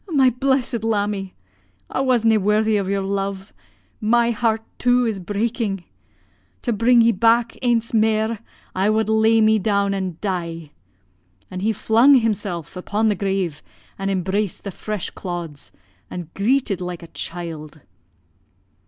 [0.09, 1.35] my blessed lammie!
[1.87, 3.53] I was na' worthy o' yer love
[3.99, 5.83] my heart, too, is breaking.
[6.63, 8.39] To bring ye back aince mair,
[8.73, 10.71] I wad lay me down an' dee.'
[11.51, 13.61] "An' he flung himsel' upon the grave
[13.99, 15.71] and embraced the fresh clods,
[16.09, 17.81] and greeted like a child.